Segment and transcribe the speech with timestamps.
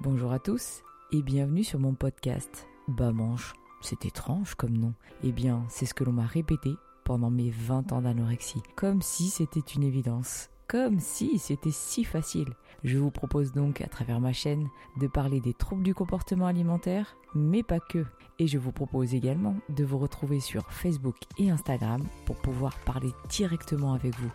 [0.00, 2.68] Bonjour à tous et bienvenue sur mon podcast.
[2.86, 4.94] Bah manche, c'est étrange comme nom.
[5.24, 6.70] Eh bien, c'est ce que l'on m'a répété
[7.02, 8.62] pendant mes 20 ans d'anorexie.
[8.76, 10.50] Comme si c'était une évidence.
[10.68, 12.54] Comme si c'était si facile.
[12.84, 14.68] Je vous propose donc à travers ma chaîne
[15.00, 18.06] de parler des troubles du comportement alimentaire, mais pas que.
[18.38, 23.10] Et je vous propose également de vous retrouver sur Facebook et Instagram pour pouvoir parler
[23.28, 24.30] directement avec vous.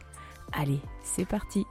[0.51, 1.65] Allez, c'est parti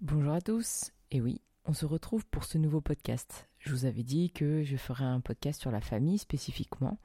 [0.00, 0.92] Bonjour à tous.
[1.10, 3.48] Et oui, on se retrouve pour ce nouveau podcast.
[3.58, 6.98] Je vous avais dit que je ferais un podcast sur la famille spécifiquement.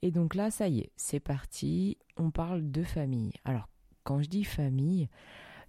[0.00, 1.98] Et donc là, ça y est, c'est parti.
[2.16, 3.34] On parle de famille.
[3.44, 3.68] Alors,
[4.02, 5.08] quand je dis famille,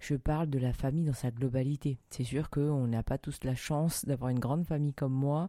[0.00, 1.98] je parle de la famille dans sa globalité.
[2.08, 5.48] C'est sûr qu'on n'a pas tous la chance d'avoir une grande famille comme moi.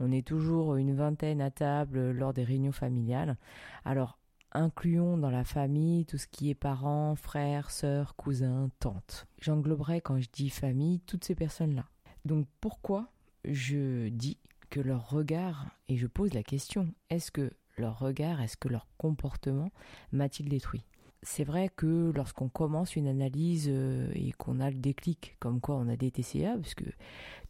[0.00, 3.36] On est toujours une vingtaine à table lors des réunions familiales.
[3.84, 4.18] Alors,
[4.52, 9.26] incluons dans la famille tout ce qui est parents, frères, sœurs, cousins, tantes.
[9.40, 11.84] J'engloberai quand je dis famille toutes ces personnes-là.
[12.26, 13.08] Donc pourquoi
[13.44, 14.36] je dis
[14.68, 18.88] que leur regard, et je pose la question, est-ce que leur regard, est-ce que leur
[18.98, 19.70] comportement
[20.10, 20.84] m'a-t-il détruit?
[21.22, 25.76] C'est vrai que lorsqu'on commence une analyse euh, et qu'on a le déclic, comme quoi
[25.76, 26.84] on a des TCA, parce que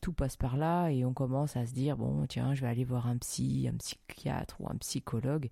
[0.02, 2.84] tout passe par là et on commence à se dire bon tiens je vais aller
[2.84, 5.48] voir un psy, un psychiatre ou un psychologue,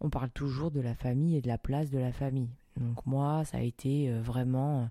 [0.00, 2.50] on parle toujours de la famille et de la place de la famille.
[2.76, 4.86] Donc moi, ça a été euh, vraiment euh,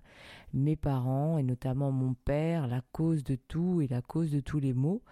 [0.54, 4.58] mes parents et notamment mon père, la cause de tout et la cause de tous
[4.58, 5.02] les maux.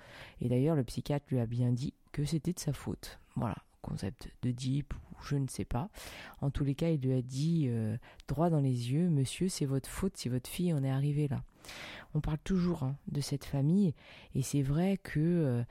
[0.41, 3.19] Et d'ailleurs, le psychiatre lui a bien dit que c'était de sa faute.
[3.37, 5.91] Voilà, concept de deep ou je ne sais pas.
[6.41, 9.67] En tous les cas, il lui a dit euh, droit dans les yeux, monsieur, c'est
[9.67, 11.43] votre faute si votre fille en est arrivée là.
[12.15, 13.95] On parle toujours hein, de cette famille
[14.35, 15.65] et c'est vrai que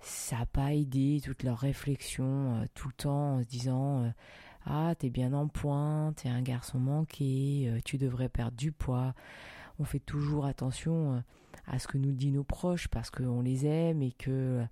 [0.00, 4.12] ça n'a pas aidé toute leur réflexion tout le temps en se disant
[4.66, 9.14] ah, t'es bien en point, t'es un garçon manqué, euh, tu devrais perdre du poids.
[9.78, 11.20] On fait toujours attention euh,
[11.66, 14.62] à ce que nous disent nos proches parce qu'on les aime et que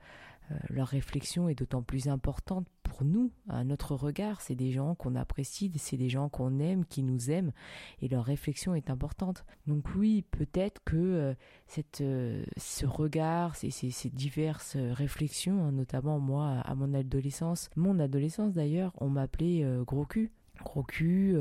[0.68, 4.40] leur réflexion est d'autant plus importante pour nous, à notre regard.
[4.40, 7.52] C'est des gens qu'on apprécie, c'est des gens qu'on aime, qui nous aiment,
[8.00, 9.44] et leur réflexion est importante.
[9.66, 11.34] Donc oui, peut-être que euh,
[11.66, 17.98] cette, euh, ce regard, ces, ces, diverses réflexions, hein, notamment moi à mon adolescence, mon
[17.98, 20.30] adolescence d'ailleurs, on m'appelait euh, gros cul
[20.62, 21.38] gros cul,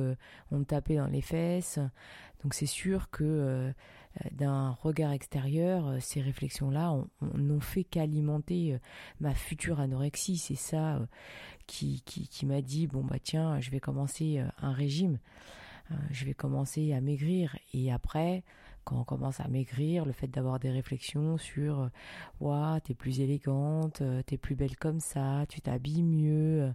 [0.50, 1.78] on me tapait dans les fesses.
[2.44, 3.72] Donc c'est sûr que euh,
[4.32, 6.96] d'un regard extérieur, euh, ces réflexions-là
[7.36, 8.80] n'ont fait qu'alimenter euh,
[9.20, 10.38] ma future anorexie.
[10.38, 11.00] C'est ça
[11.68, 15.20] qui, qui, m'a dit, bon bah tiens, je vais commencer un régime,
[16.10, 17.56] je vais commencer à maigrir.
[17.76, 18.44] Et après,
[18.86, 21.92] quand on commence à maigrir, le fait d'avoir des réflexions sur
[22.40, 26.74] Waouh, t'es plus élégante, t'es plus belle comme ça, tu t'habilles mieux,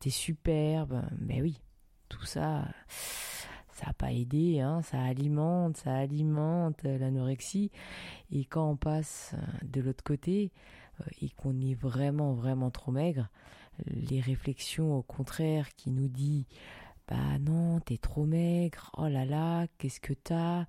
[0.00, 1.02] t'es superbe.
[1.20, 1.60] Mais oui,
[2.08, 2.64] tout ça,
[3.76, 7.70] ça n'a pas aidé, hein, ça alimente, ça alimente l'anorexie.
[8.30, 10.50] Et quand on passe euh, de l'autre côté
[11.00, 13.28] euh, et qu'on est vraiment, vraiment trop maigre,
[13.86, 16.46] les réflexions au contraire qui nous dit
[17.08, 20.64] bah non, t'es trop maigre, oh là là, qu'est-ce que t'as,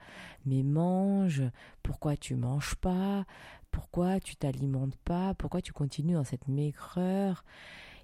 [0.45, 1.41] mais mange,
[1.81, 3.25] pourquoi tu manges pas,
[3.71, 7.43] pourquoi tu t'alimentes pas, pourquoi tu continues dans cette maigreur,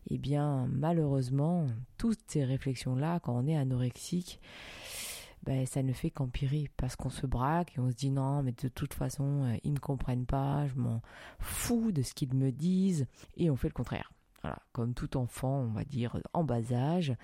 [0.09, 4.39] eh bien malheureusement, toutes ces réflexions-là, quand on est anorexique,
[5.43, 8.53] ben, ça ne fait qu'empirer parce qu'on se braque et on se dit non mais
[8.53, 11.01] de toute façon euh, ils ne comprennent pas, je m'en
[11.39, 14.11] fous de ce qu'ils me disent et on fait le contraire.
[14.73, 17.15] Comme tout enfant, on va dire en bas âge,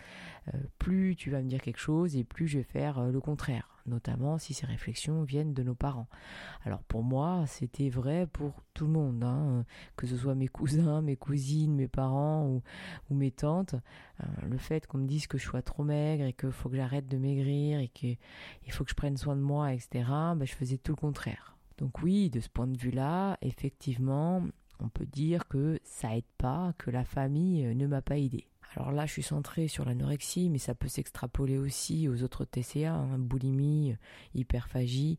[0.54, 3.20] euh, plus tu vas me dire quelque chose et plus je vais faire euh, le
[3.20, 6.08] contraire, notamment si ces réflexions viennent de nos parents.
[6.64, 9.66] Alors pour moi, c'était vrai pour tout le monde, hein,
[9.98, 12.48] que ce soit mes cousins, mes cousines, mes parents
[13.10, 13.76] ou, mes tantes.
[14.22, 16.78] Euh, le fait qu'on me dise que je sois trop maigre et qu'il faut que
[16.78, 18.18] j'arrête de maigrir et qu'il
[18.70, 21.58] faut que je prenne soin de moi, etc., ben, je faisais tout le contraire.
[21.80, 24.44] Donc oui, de ce point de vue-là, effectivement,
[24.80, 28.48] on peut dire que ça aide pas, que la famille euh, ne m'a pas aidé.
[28.76, 32.94] Alors là, je suis centrée sur l'anorexie, mais ça peut s'extrapoler aussi aux autres TCA,
[32.94, 33.96] hein, boulimie,
[34.36, 35.18] hyperphagie,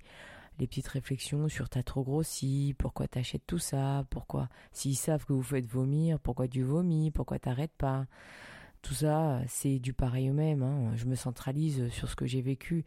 [0.60, 5.32] les petites réflexions sur t'as trop grossi, pourquoi t'achètes tout ça, pourquoi, s'ils savent que
[5.32, 8.06] vous faites vomir, pourquoi tu vomis, pourquoi t'arrêtes pas,
[8.82, 10.62] tout ça, c'est du pareil au même.
[10.62, 10.92] Hein.
[10.96, 12.84] Je me centralise sur ce que j'ai vécu.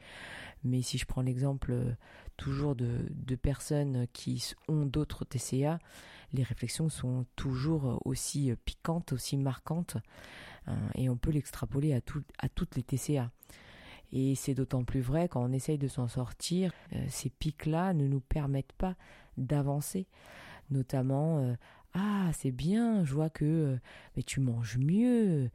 [0.63, 1.91] Mais si je prends l'exemple euh,
[2.37, 5.79] toujours de, personnes qui ont d'autres TCA,
[6.33, 9.97] les réflexions sont toujours aussi piquantes, aussi marquantes.
[10.67, 12.01] Hein, et on peut l'extrapoler à,
[12.49, 13.31] toutes les TCA.
[14.11, 18.07] Et c'est d'autant plus vrai quand on essaye de s'en sortir, euh, ces pics-là ne
[18.07, 18.95] nous permettent pas
[19.37, 20.07] d'avancer.
[20.69, 21.55] Notamment, euh,
[21.93, 23.77] ah c'est bien, je vois que
[24.15, 25.49] mais tu manges mieux,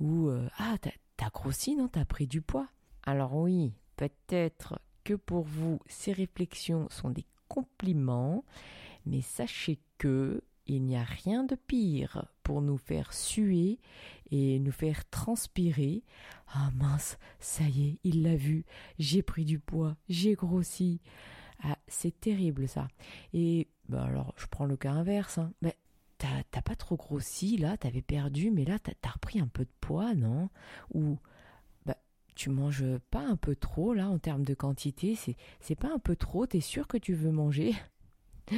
[0.00, 2.68] ou euh, Ah, t'as grossi, non T'as pris du poids
[3.04, 8.44] Alors oui, peut-être que pour vous, ces réflexions sont des compliments
[9.06, 13.78] Mais sachez que il n'y a rien de pire pour nous faire suer
[14.30, 16.04] et nous faire transpirer.
[16.48, 18.64] Ah mince, ça y est, il l'a vu,
[18.98, 21.02] j'ai pris du poids, j'ai grossi.
[21.62, 22.88] Ah, c'est terrible ça.
[23.32, 25.38] Et ben alors, je prends le cas inverse.
[25.38, 25.52] Hein.
[25.62, 25.72] Ben,
[26.50, 29.72] t'as pas trop grossi là, t'avais perdu, mais là t'as as repris un peu de
[29.80, 30.48] poids, non?
[30.92, 31.18] Ou
[31.86, 31.96] bah,
[32.34, 35.16] tu manges pas un peu trop là en termes de quantité?
[35.60, 36.46] C'est pas un peu trop?
[36.46, 37.74] T'es sûr que tu veux manger?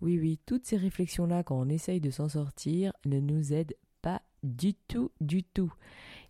[0.00, 4.22] Oui, oui, toutes ces réflexions-là, quand on essaye de s'en sortir, ne nous aident pas
[4.42, 5.72] du tout, du tout.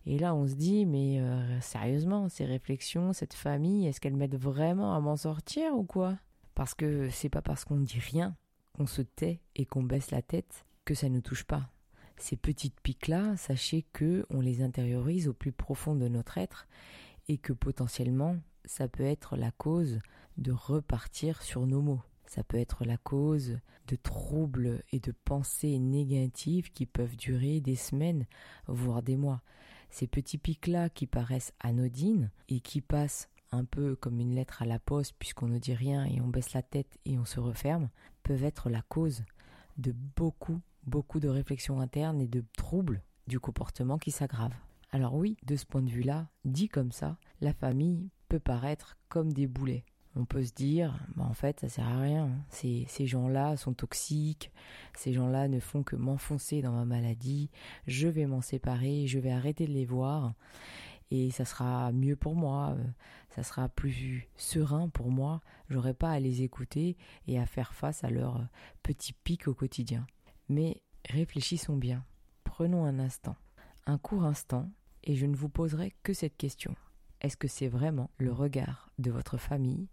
[0.05, 4.39] Et là, on se dit, mais euh, sérieusement, ces réflexions, cette famille, est-ce qu'elles m'aident
[4.39, 6.17] vraiment à m'en sortir ou quoi?
[6.55, 8.35] Parce que c'est pas parce qu'on ne dit rien,
[8.73, 11.69] qu'on se tait et qu'on baisse la tête que ça ne touche pas.
[12.17, 16.67] Ces petites piques-là, sachez que on les intériorise au plus profond de notre être
[17.27, 19.99] et que potentiellement, ça peut être la cause
[20.37, 22.01] de repartir sur nos mots.
[22.25, 23.57] Ça peut être la cause
[23.87, 28.27] de troubles et de pensées négatives qui peuvent durer des semaines,
[28.67, 29.41] voire des mois.
[29.89, 34.65] Ces petits pics-là qui paraissent anodines et qui passent un peu comme une lettre à
[34.65, 37.89] la poste puisqu'on ne dit rien et on baisse la tête et on se referme,
[38.23, 39.23] peuvent être la cause
[39.77, 44.57] de beaucoup, beaucoup de réflexions internes et de troubles du comportement qui s'aggravent.
[44.91, 49.31] Alors oui, de ce point de vue-là, dit comme ça, la famille peut paraître comme
[49.31, 49.85] des boulets.
[50.15, 52.31] On peut se dire, bah en fait, ça sert à rien.
[52.49, 54.51] Ces, ces gens-là sont toxiques,
[54.95, 57.51] ces gens-là ne font que m'enfoncer dans ma maladie,
[57.85, 60.33] je vais m'en séparer, je vais arrêter de les voir,
[61.11, 62.83] et ça sera mieux pour moi, euh,
[63.29, 66.97] ça sera plus serein pour moi, j'aurai pas à les écouter
[67.27, 68.47] et à faire face à leurs
[68.83, 70.05] petits pics au quotidien.
[70.49, 72.05] Mais réfléchissons bien,
[72.43, 73.35] prenons un instant,
[73.85, 74.69] un court instant,
[75.03, 76.75] et je ne vous poserai que cette question.
[77.21, 79.87] Est-ce que c'est vraiment le regard de votre famille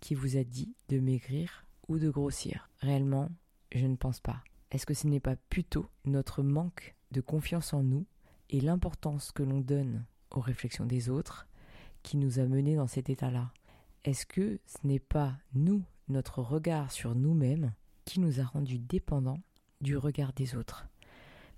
[0.00, 2.68] qui vous a dit de maigrir ou de grossir?
[2.80, 3.30] Réellement,
[3.72, 4.42] je ne pense pas.
[4.70, 8.06] Est-ce que ce n'est pas plutôt notre manque de confiance en nous
[8.50, 11.46] et l'importance que l'on donne aux réflexions des autres
[12.02, 13.52] qui nous a menés dans cet état-là.
[14.04, 17.72] Est-ce que ce n'est pas nous, notre regard sur nous-mêmes,
[18.04, 19.40] qui nous a rendus dépendants
[19.80, 20.86] du regard des autres?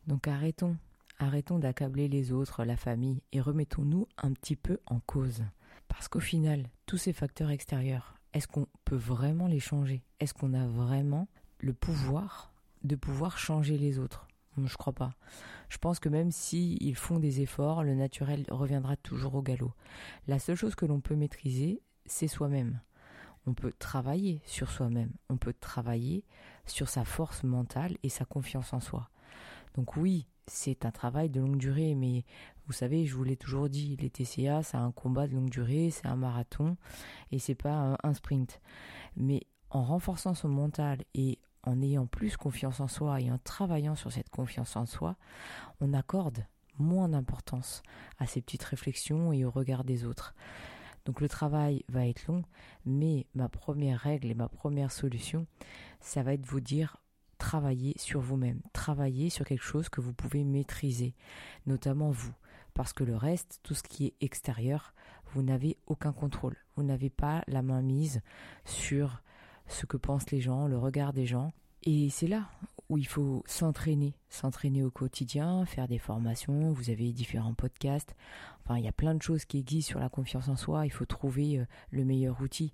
[0.06, 0.76] Donc arrêtons,
[1.18, 5.44] arrêtons d'accabler les autres, la famille, et remettons-nous un petit peu en cause.
[5.88, 10.02] Parce qu'au final, tous ces facteurs extérieurs, est-ce qu'on peut vraiment les changer?
[10.20, 11.28] Est-ce qu'on a vraiment
[11.58, 12.52] le pouvoir
[12.84, 14.29] de pouvoir changer les autres?
[14.66, 15.14] Je crois pas.
[15.68, 19.72] Je pense que même s'ils font des efforts, le naturel reviendra toujours au galop.
[20.26, 22.80] La seule chose que l'on peut maîtriser, c'est soi-même.
[23.46, 26.24] On peut travailler sur soi-même, on peut travailler
[26.66, 29.08] sur sa force mentale et sa confiance en soi.
[29.74, 32.24] Donc oui, c'est un travail de longue durée, mais
[32.66, 35.90] vous savez, je vous l'ai toujours dit, les TCA, c'est un combat de longue durée,
[35.90, 36.76] c'est un marathon
[37.30, 38.60] et c'est pas un, sprint.
[39.16, 43.94] Mais en renforçant son mental et en ayant plus confiance en soi et en travaillant
[43.94, 45.16] sur cette confiance en soi,
[45.80, 46.46] on accorde
[46.78, 47.82] moins d'importance
[48.18, 50.34] à ces petites réflexions et au regard des autres.
[51.04, 52.42] Donc le travail va être long,
[52.84, 55.46] mais ma première règle et ma première solution,
[56.00, 56.98] ça va être de vous dire
[57.38, 61.14] travailler sur vous-même, travailler sur quelque chose que vous pouvez maîtriser,
[61.66, 62.34] notamment vous
[62.74, 64.94] parce que le reste, tout ce qui est extérieur,
[65.32, 66.56] vous n'avez aucun contrôle.
[66.76, 68.20] Vous n'avez pas la main mise
[68.64, 69.22] sur
[69.70, 71.52] ce que pensent les gens, le regard des gens.
[71.82, 72.50] Et c'est là
[72.88, 78.14] où il faut s'entraîner, s'entraîner au quotidien, faire des formations, vous avez différents podcasts.
[78.64, 80.90] Enfin, il y a plein de choses qui existent sur la confiance en soi, il
[80.90, 82.72] faut trouver euh, le meilleur outil.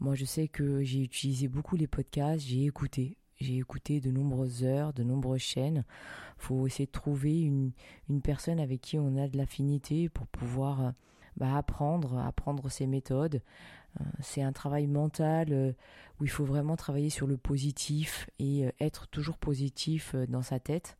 [0.00, 4.64] Moi, je sais que j'ai utilisé beaucoup les podcasts, j'ai écouté, j'ai écouté de nombreuses
[4.64, 5.84] heures, de nombreuses chaînes.
[6.38, 7.70] faut essayer de trouver une,
[8.10, 10.90] une personne avec qui on a de l'affinité pour pouvoir euh,
[11.36, 13.40] bah, apprendre, apprendre ces méthodes.
[14.00, 15.72] Euh, c'est un travail mental euh,
[16.20, 20.96] où il faut vraiment travailler sur le positif et être toujours positif dans sa tête.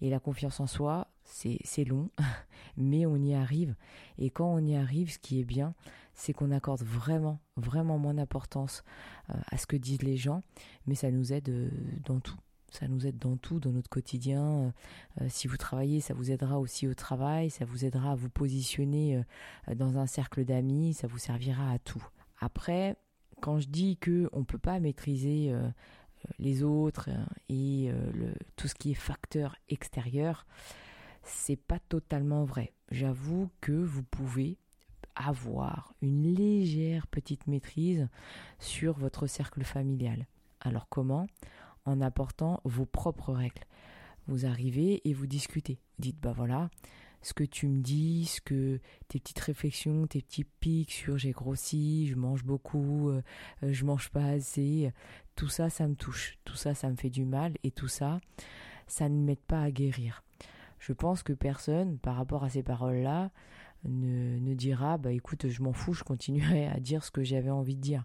[0.00, 2.10] Et la confiance en soi, c'est long,
[2.76, 3.74] mais on y arrive.
[4.18, 5.74] Et quand on y arrive, ce qui est bien,
[6.14, 8.84] c'est qu'on accorde vraiment, vraiment moins d'importance
[9.30, 10.42] euh, à ce que disent les gens,
[10.86, 11.70] mais ça nous aide euh,
[12.04, 12.38] dans tout.
[12.74, 14.72] Ça nous aide dans tout, dans notre quotidien.
[15.20, 18.30] Euh, si vous travaillez, ça vous aidera aussi au travail, ça vous aidera à vous
[18.30, 19.22] positionner
[19.74, 22.04] dans un cercle d'amis, ça vous servira à tout.
[22.40, 22.96] Après,
[23.40, 25.54] quand je dis que on peut pas maîtriser
[26.38, 27.08] les autres
[27.48, 27.90] et
[28.56, 30.46] tout ce qui est facteur extérieur,
[31.22, 32.72] c'est pas totalement vrai.
[32.90, 34.58] J'avoue que vous pouvez
[35.16, 38.08] avoir une légère petite maîtrise
[38.58, 40.26] sur votre cercle familial.
[40.60, 41.26] Alors comment?
[41.86, 43.64] En apportant vos propres règles.
[44.26, 45.80] Vous arrivez et vous discutez.
[45.98, 46.70] Vous dites bah voilà,
[47.24, 51.32] ce que tu me dis, ce que tes petites réflexions, tes petits pics sur j'ai
[51.32, 53.22] grossi, je mange beaucoup, euh,
[53.62, 54.92] je mange pas assez,
[55.34, 58.20] tout ça, ça me touche, tout ça, ça me fait du mal, et tout ça,
[58.86, 60.22] ça ne m'aide pas à guérir.
[60.78, 63.30] Je pense que personne, par rapport à ces paroles-là,
[63.84, 67.50] ne, ne, dira bah écoute je m'en fous je continuerai à dire ce que j'avais
[67.50, 68.04] envie de dire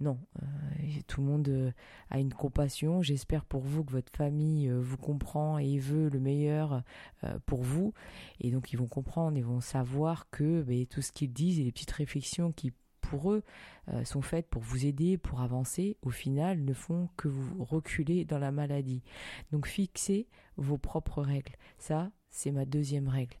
[0.00, 0.46] non euh,
[1.06, 1.72] tout le monde euh,
[2.10, 6.20] a une compassion j'espère pour vous que votre famille euh, vous comprend et veut le
[6.20, 6.82] meilleur
[7.46, 7.92] pour vous
[8.40, 11.64] et donc ils vont comprendre ils vont savoir que bah, tout ce qu'ils disent et
[11.64, 13.42] les petites réflexions qui pour eux
[14.04, 18.38] sont faites pour vous aider, pour avancer, au final ne font que vous reculer dans
[18.38, 19.02] la maladie.
[19.50, 21.56] Donc fixez vos propres règles.
[21.76, 23.36] Ça, c'est ma deuxième règle.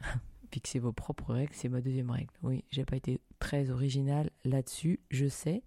[0.54, 2.30] fixer vos propres règles, c'est ma deuxième règle.
[2.44, 5.64] Oui, j'ai pas été très original là-dessus, je sais,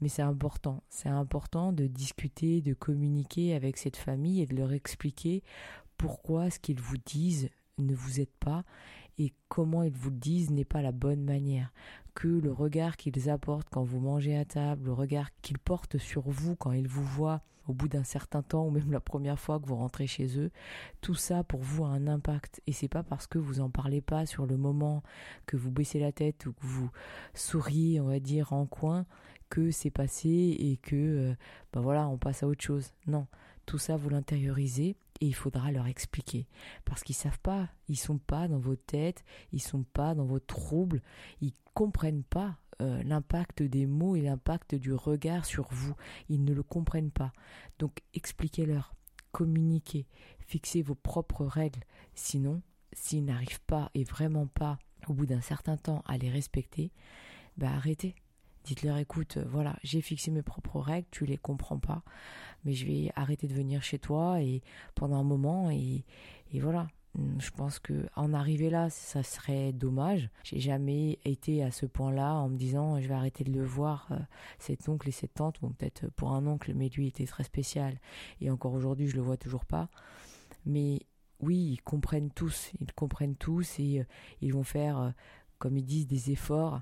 [0.00, 0.82] mais c'est important.
[0.88, 5.42] C'est important de discuter, de communiquer avec cette famille et de leur expliquer
[5.98, 8.64] pourquoi ce qu'ils vous disent ne vous aide pas
[9.18, 11.70] et comment ils vous le disent n'est pas la bonne manière.
[12.14, 16.30] Que le regard qu'ils apportent quand vous mangez à table, le regard qu'ils portent sur
[16.30, 19.58] vous quand ils vous voient au bout d'un certain temps ou même la première fois
[19.58, 20.50] que vous rentrez chez eux,
[21.00, 22.60] tout ça pour vous a un impact.
[22.66, 25.02] Et c'est pas parce que vous en parlez pas sur le moment,
[25.46, 26.90] que vous baissez la tête ou que vous
[27.34, 29.06] souriez, on va dire, en coin,
[29.50, 31.34] que c'est passé et que,
[31.72, 32.92] ben voilà, on passe à autre chose.
[33.06, 33.26] Non,
[33.66, 36.46] tout ça vous l'intériorisez et il faudra leur expliquer.
[36.84, 40.40] Parce qu'ils savent pas, ils sont pas dans vos têtes, ils sont pas dans vos
[40.40, 41.02] troubles,
[41.40, 45.94] ils comprennent pas euh, l'impact des mots et l'impact du regard sur vous,
[46.28, 47.32] ils ne le comprennent pas.
[47.78, 48.94] Donc expliquez-leur,
[49.32, 50.06] communiquez,
[50.40, 51.80] fixez vos propres règles.
[52.14, 52.62] Sinon,
[52.92, 54.78] s'ils n'arrivent pas et vraiment pas
[55.08, 56.92] au bout d'un certain temps à les respecter,
[57.56, 58.14] bah arrêtez.
[58.64, 62.02] Dites-leur, écoute, euh, voilà, j'ai fixé mes propres règles, tu les comprends pas,
[62.64, 64.62] mais je vais arrêter de venir chez toi et
[64.94, 66.04] pendant un moment et,
[66.52, 66.88] et voilà.
[67.16, 70.30] Hum, je pense que en arriver là, ça serait dommage.
[70.42, 74.08] J'ai jamais été à ce point-là en me disant je vais arrêter de le voir
[74.10, 74.18] euh,
[74.58, 75.60] cet oncle et cette tante.
[75.60, 77.98] Bon, peut-être pour un oncle, mais lui était très spécial
[78.40, 79.88] et encore aujourd'hui je le vois toujours pas.
[80.66, 81.00] Mais
[81.40, 84.04] oui, ils comprennent tous, ils comprennent tous et euh,
[84.40, 85.12] ils vont faire,
[85.58, 86.80] comme ils disent, des efforts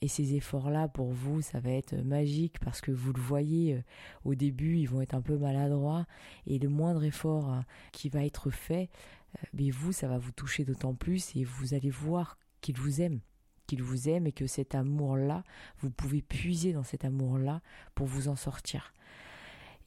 [0.00, 3.82] et ces efforts-là, pour vous, ça va être magique parce que vous le voyez, euh,
[4.24, 6.06] au début, ils vont être un peu maladroits
[6.46, 7.60] et le moindre effort euh,
[7.92, 11.74] qui va être fait, euh, mais vous, ça va vous toucher d'autant plus et vous
[11.74, 13.20] allez voir qu'ils vous aiment
[13.66, 15.42] qu'il vous aime et que cet amour-là,
[15.80, 17.60] vous pouvez puiser dans cet amour-là
[17.94, 18.94] pour vous en sortir.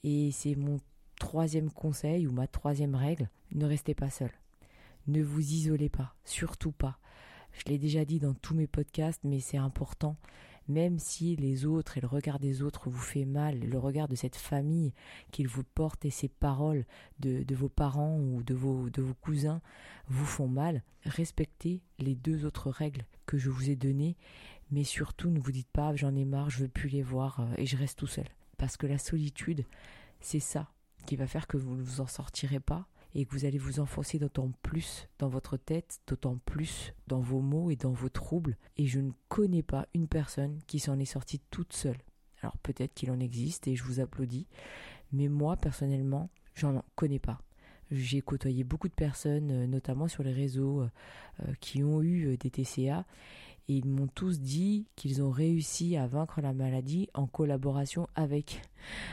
[0.04, 0.80] Et c'est mon
[1.20, 4.32] troisième conseil ou ma troisième règle, ne restez pas seul.
[5.08, 7.00] Ne vous isolez pas, surtout pas.
[7.52, 10.16] Je l'ai déjà dit dans tous mes podcasts, mais c'est important.
[10.70, 14.16] Même si les autres et le regard des autres vous fait mal, le regard de
[14.16, 14.94] cette famille
[15.32, 16.86] qu'ils vous portent et ces paroles
[17.20, 18.88] de, de vos parents ou de vos,
[19.20, 19.62] cousins
[20.08, 24.16] vous font mal, respectez les deux autres règles que je vous ai données,
[24.70, 27.48] mais surtout ne vous dites pas j'en ai marre, je veux plus les voir euh,
[27.58, 28.28] et je reste tout seul.
[28.60, 29.66] Parce que la solitude,
[30.22, 30.70] c'est ça
[31.08, 33.80] qui va faire que vous ne vous en sortirez pas et que vous allez vous
[33.80, 38.58] enfoncer d'autant plus dans votre tête, d'autant plus dans vos mots et dans vos troubles.
[38.78, 41.98] Et je ne connais pas une personne qui s'en est sortie toute seule.
[42.42, 44.48] Alors peut-être qu'il en existe et je vous applaudis,
[45.12, 47.42] mais moi personnellement, j'en connais pas.
[47.92, 50.90] J'ai côtoyé beaucoup de personnes, euh, notamment sur les réseaux, euh,
[51.42, 53.06] euh, qui ont eu des TCA
[53.70, 58.64] et ils m'ont tous dit qu'ils ont réussi à vaincre la maladie en collaboration avec,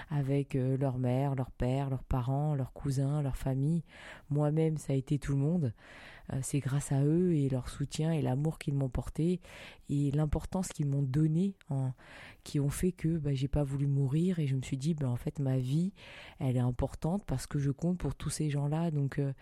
[0.08, 3.84] avec euh, leur mère, leur père, leurs parents, leurs cousins, leur famille.
[4.30, 5.74] Moi-même, ça a été tout le monde.
[6.32, 9.40] Euh, c'est grâce à eux et leur soutien et l'amour qu'ils m'ont porté
[9.90, 11.92] et l'importance qu'ils m'ont donné en,
[12.42, 15.08] qui ont fait que bah, j'ai pas voulu mourir et je me suis dit bah,
[15.08, 15.92] en fait ma vie
[16.40, 19.32] elle est importante parce que je compte pour tous ces gens là donc euh,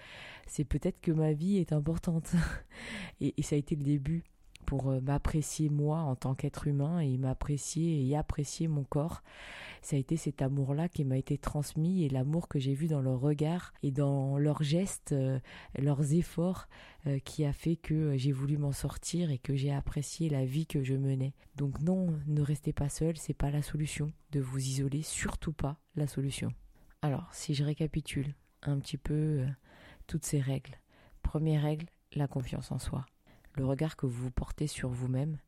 [0.47, 2.35] c'est peut-être que ma vie est importante
[3.23, 4.23] et ça a été le début
[4.65, 9.23] pour euh, m'apprécier moi en tant qu'être humain et m'apprécier et apprécier mon corps.
[9.83, 13.01] Ça a été cet amour-là qui m'a été transmis et l'amour que j'ai vu dans
[13.01, 15.39] leur regard et dans leurs gestes, euh,
[15.79, 16.69] leurs efforts
[17.07, 20.67] euh, qui a fait que j'ai voulu m'en sortir et que j'ai apprécié la vie
[20.67, 21.35] que je menais.
[21.57, 25.79] Donc non, ne restez pas seul, c'est pas la solution de vous isoler, surtout pas
[25.97, 26.51] la solution.
[27.03, 29.45] Alors, si je récapitule un petit peu
[30.07, 30.79] toutes ces règles.
[31.23, 33.07] Première règle, la confiance en soi
[33.55, 35.39] le regard que vous portez sur vous-même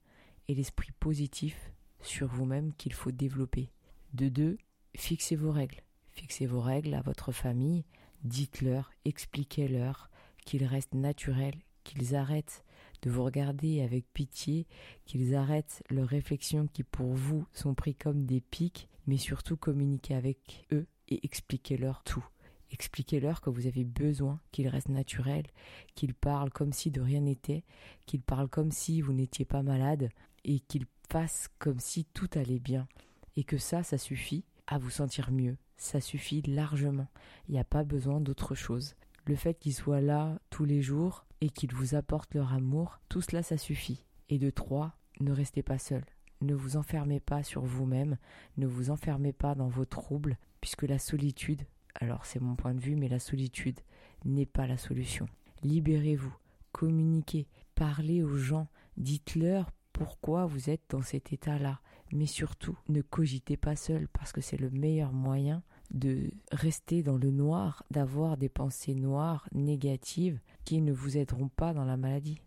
[0.48, 3.70] et l'esprit positif sur vous-même qu'il faut développer.
[4.14, 4.58] De deux,
[4.94, 5.82] fixez vos règles.
[6.10, 7.84] Fixez vos règles à votre famille,
[8.22, 10.10] dites-leur, expliquez-leur
[10.44, 12.64] qu'ils restent naturels, qu'ils arrêtent
[13.02, 14.66] de vous regarder avec pitié,
[15.04, 20.14] qu'ils arrêtent leurs réflexions qui pour vous sont pris comme des pics, mais surtout communiquez
[20.14, 22.26] avec eux et expliquez-leur tout.
[22.70, 25.46] Expliquez-leur que vous avez besoin qu'ils restent naturels,
[25.94, 27.64] qu'ils parlent comme si de rien n'était,
[28.06, 30.10] qu'ils parlent comme si vous n'étiez pas malade
[30.44, 32.88] et qu'ils fassent comme si tout allait bien.
[33.36, 35.56] Et que ça, ça suffit à vous sentir mieux.
[35.76, 37.08] Ça suffit largement.
[37.48, 38.94] Il n'y a pas besoin d'autre chose.
[39.26, 43.20] Le fait qu'ils soient là tous les jours et qu'ils vous apportent leur amour, tout
[43.20, 44.04] cela, ça suffit.
[44.28, 46.04] Et de trois, ne restez pas seul.
[46.40, 48.18] Ne vous enfermez pas sur vous-même,
[48.56, 51.62] ne vous enfermez pas dans vos troubles, puisque la solitude,
[52.00, 53.80] alors c'est mon point de vue, mais la solitude
[54.24, 55.26] n'est pas la solution.
[55.62, 56.34] Libérez-vous,
[56.72, 61.80] communiquez, parlez aux gens, dites-leur pourquoi vous êtes dans cet état-là.
[62.12, 67.16] Mais surtout, ne cogitez pas seul parce que c'est le meilleur moyen de rester dans
[67.16, 72.40] le noir, d'avoir des pensées noires, négatives, qui ne vous aideront pas dans la maladie.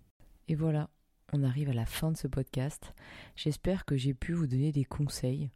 [0.48, 0.90] Et voilà,
[1.34, 2.94] on arrive à la fin de ce podcast.
[3.36, 5.50] J'espère que j'ai pu vous donner des conseils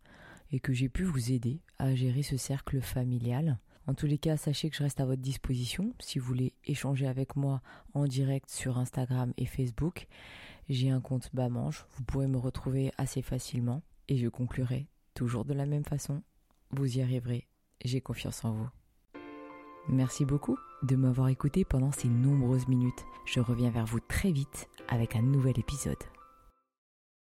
[0.52, 3.60] et que j'ai pu vous aider à gérer ce cercle familial.
[3.86, 7.08] En tous les cas, sachez que je reste à votre disposition si vous voulez échanger
[7.08, 7.62] avec moi
[7.94, 10.08] en direct sur Instagram et Facebook.
[10.70, 15.54] J'ai un compte Bamanche, vous pourrez me retrouver assez facilement et je conclurai toujours de
[15.54, 16.22] la même façon.
[16.72, 17.48] Vous y arriverez,
[17.84, 18.70] j'ai confiance en vous.
[19.90, 23.06] Merci beaucoup de m'avoir écouté pendant ces nombreuses minutes.
[23.26, 25.98] Je reviens vers vous très vite avec un nouvel épisode.